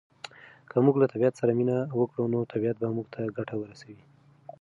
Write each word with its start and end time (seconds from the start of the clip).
که 0.69 0.75
موږ 0.85 0.95
له 1.01 1.07
طبعیت 1.11 1.33
سره 1.39 1.51
مینه 1.59 1.77
وکړو 1.99 2.25
نو 2.33 2.39
طبعیت 2.51 2.77
به 2.79 2.87
موږ 2.97 3.07
ته 3.13 3.21
ګټه 3.37 3.55
ورسوي. 3.57 3.99